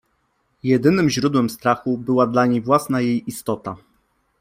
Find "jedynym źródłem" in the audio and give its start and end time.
0.63-1.49